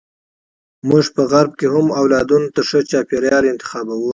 [0.87, 4.09] موږ په غرب کې هم اولادونو ته ښه چاپیریال انتخابوو.